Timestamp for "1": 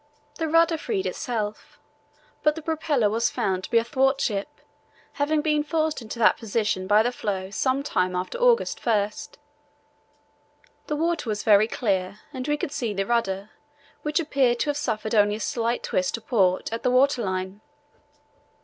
8.83-9.11